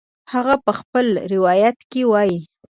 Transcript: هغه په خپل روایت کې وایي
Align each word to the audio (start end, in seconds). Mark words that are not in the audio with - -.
هغه 0.33 0.55
په 0.65 0.71
خپل 0.79 1.05
روایت 1.33 1.77
کې 1.91 2.01
وایي 2.11 2.39